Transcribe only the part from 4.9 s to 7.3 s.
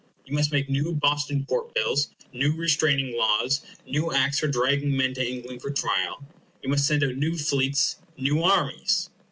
men to England for trial. You must send out